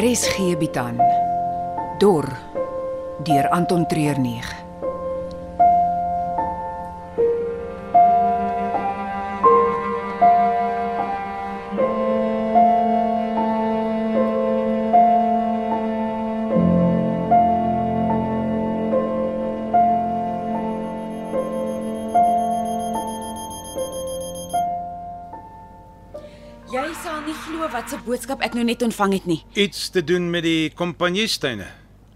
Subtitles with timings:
[0.00, 0.96] RSG bied aan
[2.00, 2.24] Dor
[3.20, 4.69] deur Anton Treurnig.
[27.40, 29.44] Glo wat 'n boodskap ek nou net ontvang het nie.
[29.54, 31.66] Iets te doen met die kompanjiestuine.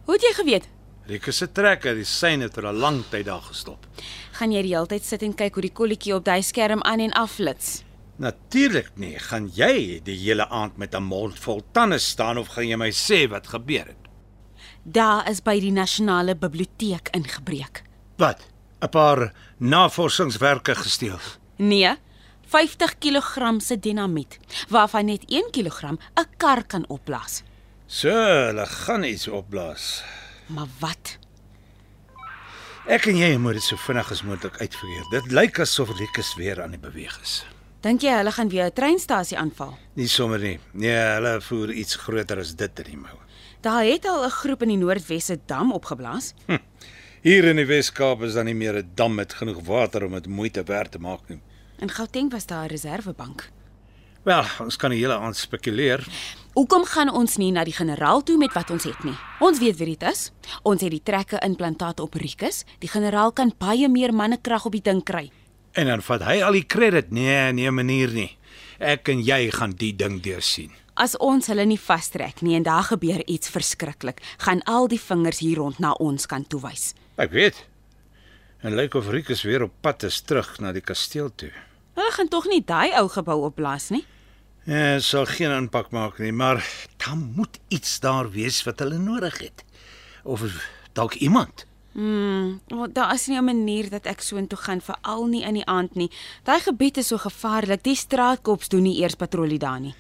[0.05, 0.69] Hoe het jy geweet?
[1.07, 3.87] Rieke se trekker, die syne het vir 'n lang tyd daar gestop.
[4.33, 7.01] Gaan jy die hele tyd sit en kyk hoe die kolletjie op daai skerm aan
[7.01, 7.83] en afflits?
[8.17, 9.19] Natuurlik nie.
[9.19, 12.91] Gaan jy die hele aand met 'n mond vol tande staan of gaan jy my
[12.91, 13.97] sê wat gebeur het?
[14.83, 17.83] Daar is by die nasionale biblioteek ingebreek.
[18.17, 18.41] Wat?
[18.81, 21.19] 'n Paar navorsingswerke gesteel.
[21.57, 21.97] Nee,
[22.47, 25.99] 50 kg se dinamiet waarvan net 1 kg 'n
[26.37, 27.43] kar kan opblaas.
[27.87, 30.03] So, hulle gaan iets opblaas.
[30.47, 31.19] Maar wat?
[32.87, 35.05] Ek en jy moet dit so vinnig as moontlik uitfigure.
[35.11, 37.45] Dit lyk asof Rikus weer aan die beweeg is.
[37.81, 39.77] Dink jy hulle gaan weer 'n treinstasie aanval?
[39.95, 40.59] Nie sommer nie.
[40.73, 43.19] Nee, hulle voer iets groter as dit in die mou.
[43.61, 46.35] Daar het al 'n groep in die Noordwesse dam opgeblaas.
[47.23, 50.27] Hier in die Wes-Kaap is dan nie meer 'n dam met genoeg water om dit
[50.27, 51.41] moeite werd te maak nie.
[51.85, 53.51] In Gauteng was daar 'n reservebank.
[54.23, 56.07] Wel, ons kan die hele aand spekuleer.
[56.53, 59.17] Hoekom gaan ons nie na die generaal toe met wat ons het nie?
[59.41, 60.33] Ons weet wie dit is.
[60.63, 62.65] Ons het die trekke implantaat op Rikus.
[62.79, 65.31] Die generaal kan baie meer mannekrag op die ding kry.
[65.73, 67.11] En dan vat hy al die krediet.
[67.11, 68.37] Nee, nee manier nie.
[68.79, 70.71] Ek en jy gaan die ding deursien.
[70.95, 75.39] As ons hulle nie vastrek nie en daar gebeur iets verskriklik, gaan al die vingers
[75.39, 76.95] hier rond na ons kan toewys.
[77.17, 77.67] Ek weet.
[78.61, 81.53] En lyk of Rikus weer op pad is terug na die kasteel toe.
[82.05, 84.03] Hulle gaan tog nie daai ou gebou opblaas nie.
[84.69, 86.61] Ja, sal geen impak maak nie, maar
[87.01, 89.65] dan moet iets daar wees wat hulle nodig het.
[90.23, 90.45] Of
[90.93, 91.65] dalk iemand.
[91.97, 95.67] Mm, oh, daar is nie 'n manier dat ek soontoe gaan veral nie in die
[95.67, 96.11] aand nie.
[96.43, 97.83] Daai gebied is so gevaarlik.
[97.83, 99.95] Die straatkops doen nie eers patrollie daar nie.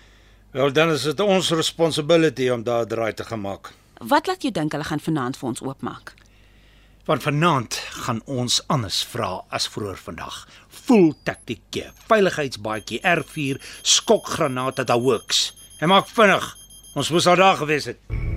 [0.50, 3.72] Wel dan is dit ons responsibility om daar draai te gemaak.
[3.98, 6.14] Wat laat jou dink hulle gaan vanaand vir ons oopmaak?
[7.04, 10.38] Want vanaand gaan ons anders vra as vroeër vandag.
[10.68, 15.50] Full taktiek, veiligheidsbaadjie, R4, skokgranate, daai works.
[15.80, 16.54] En maak vinnig.
[16.94, 18.33] Ons moes al daar gewees het.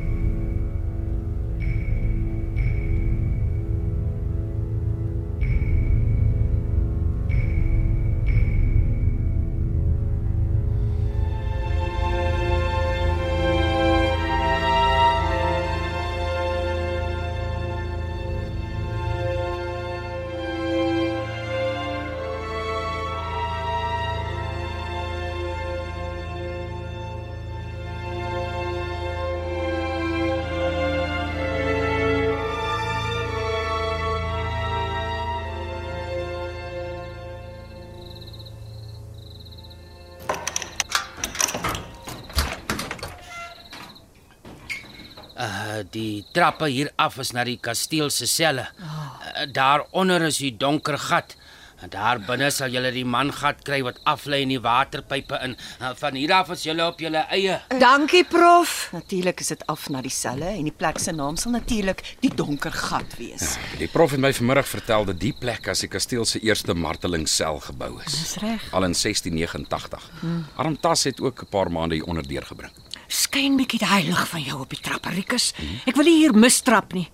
[45.78, 48.68] Uh die trappe hier af is na die kasteel se selle.
[48.82, 51.36] Uh, Daaronder is die donker gat.
[51.78, 55.54] En daar binne sal julle die mangat kry wat aflei in die waterpype in.
[55.78, 57.60] Uh, van hier af is julle op julle eie.
[57.78, 58.88] Dankie prof.
[58.96, 62.34] Natuurlik is dit af na die selle en die plek se naam sal natuurlik die
[62.34, 63.54] donker gat wees.
[63.78, 67.62] Die prof het my vanmiddag vertel dat die plek as die kasteel se eerste martelingssel
[67.70, 68.18] gebou is.
[68.18, 68.68] Dis reg.
[68.74, 70.10] Al in 1689.
[70.24, 70.44] Hmm.
[70.58, 72.74] Armtas het ook 'n paar maande hier onder deurgebring.
[73.08, 75.54] Skyn bietjie daai lig van jou op die trapperikus.
[75.88, 77.08] Ek wil nie hier mistrap nie.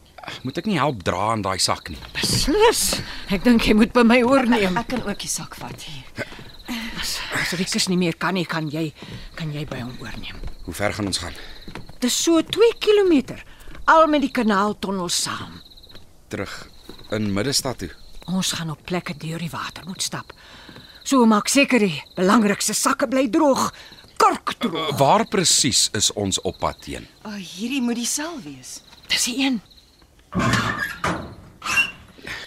[0.47, 1.99] Moet ek nie help dra aan daai sak nie.
[2.15, 3.01] Beslis.
[3.33, 4.77] Ek dink jy moet by my oorneem.
[4.79, 6.27] Ek kan ook die sak vat hier.
[6.99, 8.87] As, as Rikus nie meer kan nie, kan jy
[9.35, 10.39] kan jy by hom oorneem.
[10.63, 11.35] Hoe ver gaan ons gaan?
[11.99, 13.35] Dis so 2 km
[13.91, 15.59] al met die kanaaltonnel saam.
[16.31, 16.53] Terug
[17.11, 17.91] in Middestad toe.
[18.31, 20.31] Ons gaan op plekke deur die water moet stap.
[21.03, 23.73] So maak seker die belangrikste sakke bly droog.
[24.63, 24.97] Kurk droog.
[24.97, 27.07] Waar presies is ons op pad teen?
[27.27, 28.79] Oh, hierdie moet die sel wees.
[29.11, 29.59] Dis die een.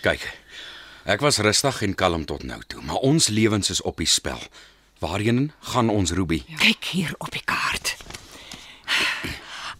[0.00, 0.24] Kyk.
[1.06, 4.40] Ek was rustig en kalm tot nou toe, maar ons lewens is op die spel.
[4.98, 6.40] Waarheen gaan ons, Ruby?
[6.58, 7.96] Kyk hier op die kaart.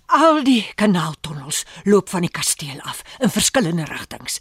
[0.07, 4.39] Al die kanaaltonnels loop van die kasteel af in verskillende rigtings.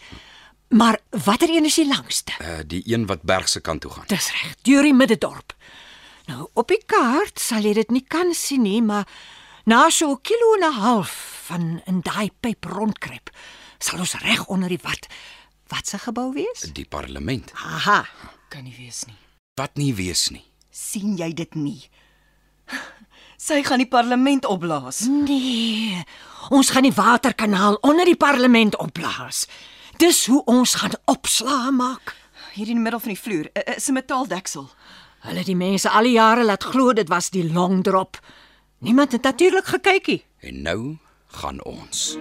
[0.70, 2.36] Maar watter een is die langste?
[2.42, 4.06] Uh die een wat berg se kant toe gaan.
[4.12, 5.56] Dis reg, deur die middedorp.
[6.27, 9.06] Nou op die kaart sal jy dit nie kan sien nie, maar
[9.66, 11.12] na so 'n kilo en 'n half
[11.48, 13.30] van in daai pyp rondkruip,
[13.80, 15.07] sal ons reg onder die wat
[15.68, 16.62] wat se gebou wees?
[16.74, 17.51] Die parlement.
[17.54, 18.06] Aha,
[18.50, 19.18] kan nie wees nie.
[19.56, 20.45] Wat nie wees nie.
[20.75, 21.89] sien jy dit nie?
[23.38, 25.06] Sy gaan die parlement opblaas.
[25.07, 26.04] Nee.
[26.50, 29.45] Ons gaan die waterkanaal onder die parlement opblaas.
[29.98, 32.16] Dis hoe ons gaan opslaa maak.
[32.54, 34.69] Hier in die middel van die vloer is 'n metaaldeksel.
[35.25, 38.19] Hulle die mense al die jare laat glo dit was die long drop.
[38.86, 40.22] Niemand het natuurlik gekyk nie.
[40.39, 42.18] En nou gaan ons.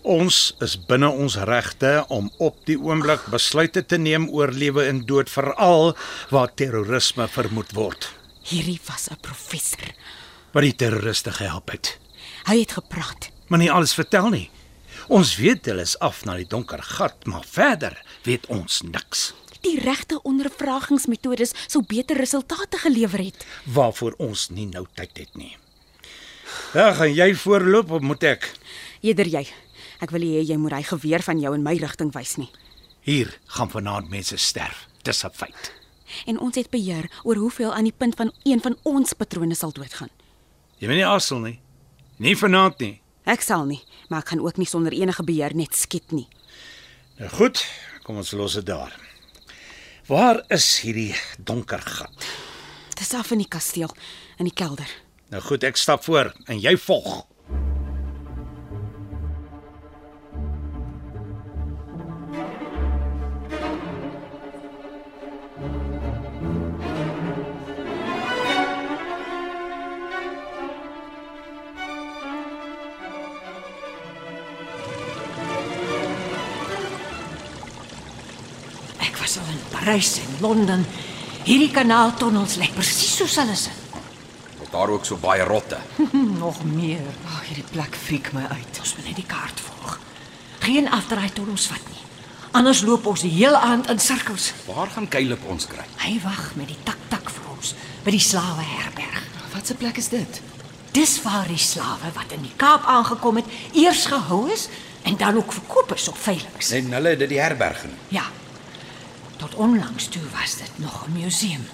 [0.00, 5.02] Ons is binne ons regte om op die oomblik besluite te neem oor lewe en
[5.04, 5.92] dood veral
[6.30, 8.08] waar terrorisme vermoed word.
[8.48, 9.92] Hierdie was 'n professor.
[10.52, 11.98] Wat die terroriste gehelp het.
[12.46, 13.30] Hy het gepraat.
[13.48, 14.50] Maar nie alles vertel nie.
[15.08, 19.34] Ons weet hulle is af na die donker gat, maar verder weet ons niks.
[19.60, 23.46] Die regte ondervragingsmetodes sou beter resultate gelewer het.
[23.64, 25.56] Waarvoor ons nie nou tyd het nie.
[26.74, 28.50] Ja, gaan jy voorloop of moet ek?
[29.00, 29.46] Eerder jy.
[30.00, 32.48] Ek wil nie hê jy moet hy geweer van jou in my rigting wys nie.
[33.04, 34.86] Hier gaan vanaand mense sterf.
[35.04, 35.72] Dis 'n feit.
[36.26, 39.72] En ons het beheer oor hoeveel aan die punt van een van ons patrone sal
[39.72, 40.10] doodgaan.
[40.78, 41.60] Jy moet nie asel nie.
[42.18, 43.00] Nie vanaand nie.
[43.24, 46.28] Ek sal nie, maar ek gaan ook nie sonder enige beheer net skiet nie.
[47.18, 47.64] Nou goed,
[48.02, 48.92] kom ons los dit daar.
[50.06, 52.26] Waar is hierdie donker gat?
[52.96, 53.92] Dis af in die kasteel,
[54.38, 54.88] in die kelder.
[55.30, 57.26] Nou goed, ek stap voor en jy volg.
[79.38, 80.86] Al in Parys en Londen.
[81.44, 83.68] Hierdie kanaaltonnels lyk presies soos hulle is.
[84.60, 85.78] Is daar ook so baie rotte?
[86.44, 87.06] Nog meer.
[87.26, 88.80] Ag, hierdie plek friek my uit.
[88.82, 89.98] Ons moet net die kaart volg.
[90.66, 92.02] Geen afdraai tot ons vat nie.
[92.58, 94.50] Anders loop ons die hele aand in sirkels.
[94.66, 95.86] Waar gaan Caleb ons kry?
[96.02, 97.74] Hy wag met die tak-tak vir ons
[98.04, 99.22] by die slawe herberg.
[99.54, 100.42] Wat 'n plek is dit?
[100.92, 104.68] Dis waar die slawe wat in die Kaap aangekom het, eers gehou is
[105.02, 106.74] en dan ook verkoop is op veilinge.
[106.74, 107.96] En hulle het dit die herberg genoem.
[108.08, 108.24] Ja.
[109.40, 111.64] Tot onlangs toe was dit nog 'n museum.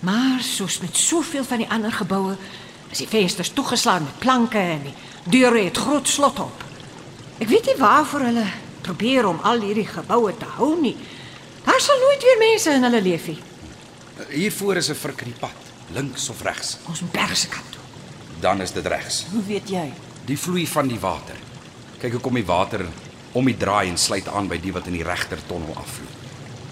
[0.00, 2.36] Maar soos met soveel van die ander geboue,
[2.90, 4.94] is die vensters toegeslaan met planke en die
[5.24, 6.64] deure het groot slot op.
[7.38, 8.46] Ek weet nie waarvoor hulle
[8.80, 10.96] probeer om al hierdie geboue te hou nie.
[11.64, 13.38] Daar sal nooit weer mense in hulle leef nie.
[14.28, 15.58] Hiervoor is 'n vrik in die pad,
[15.92, 16.76] links of regs.
[16.86, 17.80] Ons moet berg se kant toe.
[18.40, 19.26] Dan is dit regs.
[19.32, 19.92] Hoe weet jy?
[20.24, 21.36] Die vloei van die water.
[21.98, 22.86] Kyk hoe kom die water
[23.32, 26.29] om die draai en sluit aan by die wat in die regter tonnel afvloei.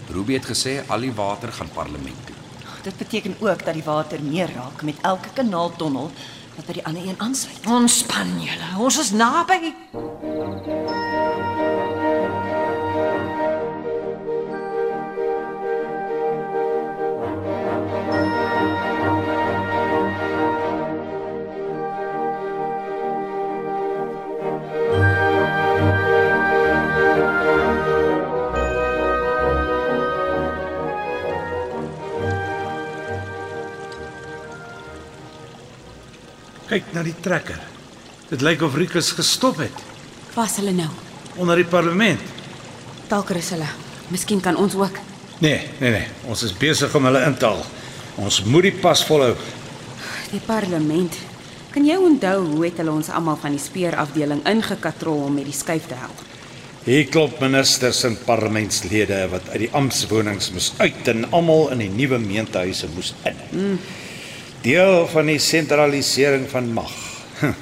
[0.09, 2.37] Ruby het gesê al die water gaan parlement toe.
[2.83, 6.11] Dit beteken ook dat die water meer raak met elke kanaaltonnel
[6.57, 7.67] wat by die ander een aansluit.
[7.67, 8.71] Ontspan julle.
[8.79, 9.75] Ons is naby.
[36.79, 37.59] Kyk na die trekker.
[38.31, 39.81] Dit lyk of Rikus gestop het
[40.37, 40.87] Waar's hulle nou?
[41.39, 42.23] onder die parlement.
[43.11, 43.67] Dalk is hulle.
[44.15, 45.01] Miskien kan ons ook.
[45.43, 47.65] Nee, nee nee, ons is besig om hulle in te haal.
[48.19, 49.35] Ons moet die pas volhou.
[50.31, 51.19] Die parlement.
[51.75, 55.59] Kan jy onthou hoe het hulle ons almal van die speurafdeling ingekatrol om met die
[55.59, 56.27] skuif te help?
[56.87, 61.95] Hier klop ministers en parlementslede wat uit die amptswonings moes uit en almal in die
[62.05, 63.49] nuwe meentehuise moes in.
[63.51, 63.81] Mm.
[64.63, 66.95] Deel van die sentralisering van mag.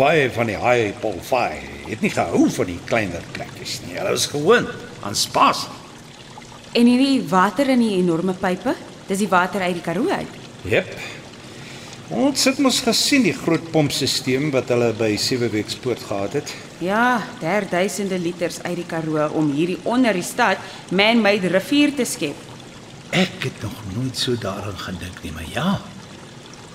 [0.00, 3.96] Baie van die high polfai het nie gehou van die kleiner plekkies nie.
[3.98, 4.70] Hulle was gewoond
[5.02, 5.66] aan spas.
[6.72, 8.76] En hierdie water in die enorme pype,
[9.08, 10.38] dis die water uit die Karoo uit.
[10.64, 10.94] Jep.
[12.12, 16.54] Ons het mos gesien die groot pompstelsel wat hulle by Seweweekspoort gehad het.
[16.84, 22.06] Ja, daar duisende liters uit die Karoo om hierdie onder die stad man-made rivier te
[22.06, 22.48] skep.
[23.12, 25.80] Ek het nog nooit so daaraan gedink nie, maar ja.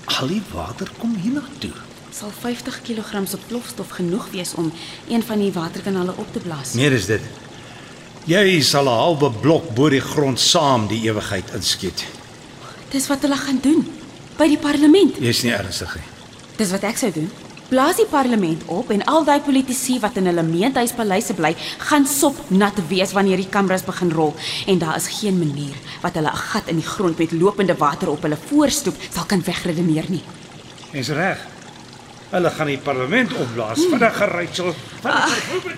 [0.08, 1.74] Al die water kom hiernatoe.
[2.10, 4.72] Sal 50 kg se plofstof genoeg wees om
[5.08, 6.72] een van die waterkanale op te blaas.
[6.72, 7.22] Meer is dit.
[8.24, 12.04] Jy sal 'n halwe blok bo die grond saam die ewigheid inskiet.
[12.90, 13.86] Dis wat hulle gaan doen.
[14.38, 15.18] by die parlement.
[15.18, 16.06] Jy's nie ernstig nie.
[16.60, 17.30] Dis wat ek sou doen.
[17.68, 21.50] Blaas die parlement op en al daai politici wat in hulle meentuispaleise bly,
[21.90, 24.32] gaan sop nat wees wanneer die kameras begin rol
[24.72, 28.08] en daar is geen manier wat hulle 'n gat in die grond met lopende water
[28.08, 30.22] op hulle voorstoep sal kan wegredeneer nie.
[30.92, 31.38] Jy's reg.
[32.30, 33.78] Hulle gaan die parlement opblaas.
[33.90, 34.74] Vinniger, Rachel.
[35.02, 35.76] Vinniger.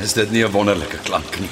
[0.00, 1.50] Is dit nie 'n wonderlike klank nie?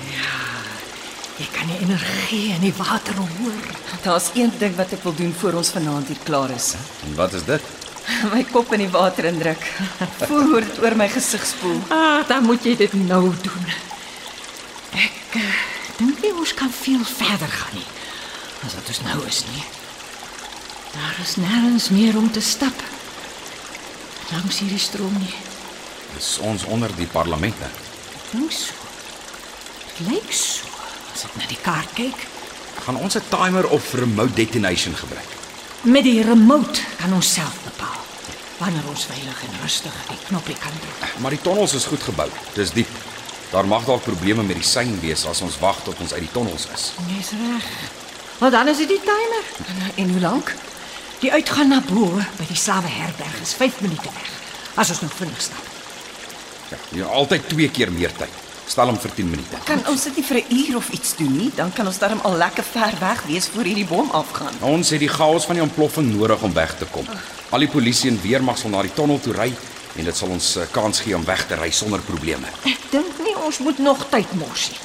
[1.39, 3.63] Jy kan die energie in die water hoor.
[4.03, 6.75] Daar's een ding wat ek wil doen voor ons vanaand hier klaar is.
[7.07, 7.63] En wat is dit?
[8.33, 9.63] My kop in die water indruk.
[10.27, 11.81] Voel hoe dit oor my gesig spoel.
[11.89, 13.67] Ah, dan moet jy dit nou doen.
[14.93, 15.43] Ek uh,
[15.99, 17.87] dink nie ons kan veel verder gaan nie.
[18.67, 19.65] As wat ons nou is nie.
[20.97, 22.83] Daar is nêrens meer om te stap.
[24.33, 25.35] Langs hierdie stroom nie.
[26.17, 27.55] Dis ons onder die parlement.
[27.61, 27.88] hè?
[28.31, 28.75] Dink so.
[29.97, 30.69] Dit lyk so
[31.15, 32.27] as ek na die kaart kyk.
[32.85, 35.31] Gaan ons 'n timer of remote detonation gebruik?
[35.83, 37.97] Met die remote kan ons self bepaal
[38.59, 41.21] wanneer ons veilig en rustig die knoppie kan druk.
[41.23, 42.29] Maar die tonnels is goed gebou.
[42.55, 42.89] Dis diep.
[43.51, 46.33] Daar mag dalk probleme met die sein wees as ons wag tot ons uit die
[46.33, 46.93] tonnels is.
[47.07, 47.69] Jy's reg.
[48.39, 49.45] Maar dan is dit die timer.
[49.95, 50.55] En hoe lank?
[51.19, 54.31] Die uitgaan na bo by die slawe herberg is 5 minute weg.
[54.75, 55.68] As ons nog vinnig stap.
[56.69, 58.45] Ja, jy het altyd twee keer meer tyd.
[58.69, 59.61] Stel hom vir 10 minute.
[59.65, 61.51] Kan ons dit nie vir 'n uur of iets doen nie?
[61.55, 64.55] Dan kan ons darm al lekker ver weg wees voor hierdie bom afgaan.
[64.61, 67.07] Ons het die chaos van die ontploffing nodig om weg te kom.
[67.51, 69.53] Al die polisie en weermag sal na die tonnel toe ry
[69.97, 72.47] en dit sal ons eh, kans gee om weg te ry sonder probleme.
[72.65, 74.79] Ek dink nie ons moet nog tyd mors nie.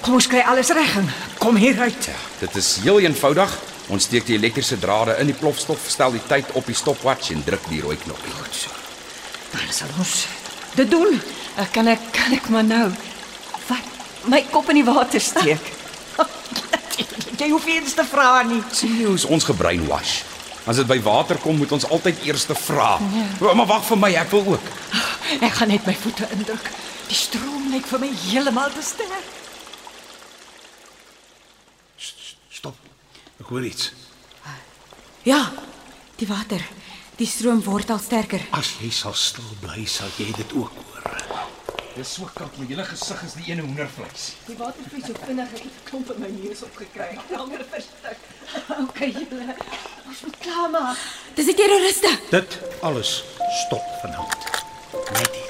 [0.00, 2.04] Kom ons kry alles reg en kom hier uit.
[2.08, 3.58] Ja, dit is heel eenvoudig.
[3.88, 7.44] Ons steek die elektriese drade in die plofstof, stel die tyd op die stopwatch en
[7.44, 8.32] druk die rooi knoppie.
[8.32, 8.70] Goed so.
[9.50, 10.26] Dan sal ons
[10.74, 11.20] dit doen.
[11.58, 12.86] Uh, kan ek kan ek maar nou
[13.68, 15.60] wat my kop in die water steek?
[17.40, 18.60] Jy hoef eens te vra nie.
[18.72, 20.18] sien jy hoe ons gebrainwash?
[20.68, 22.98] As dit by water kom, moet ons altyd eers te vra.
[23.40, 23.54] Ja.
[23.56, 24.66] Maar wag vir my, ek wil ook.
[25.40, 26.68] Ek gaan net my voete indruk.
[27.08, 29.30] Die stroom lyk vir my heeltemal te sterk.
[32.52, 32.76] Stop.
[33.40, 33.88] Ek hoor iets.
[35.24, 35.40] Ja,
[36.20, 36.60] die water.
[37.20, 38.40] Die stroom word al sterker.
[38.56, 41.18] As jy sal stil bly, sal jy dit ook hoor.
[41.92, 44.30] Dis so koud, my hele gesig is die ene hoendervleis.
[44.46, 47.10] Die water vloei so vinnig, ek het 'n klomp in my neus opgekry.
[47.36, 48.24] Langer verstik.
[48.86, 49.54] Okay, julle.
[50.08, 50.96] Ons moet klaarmaak.
[51.36, 52.16] Dis die terroriste.
[52.30, 53.12] Dit alles
[53.66, 54.48] stop vanaand.
[55.12, 55.49] Net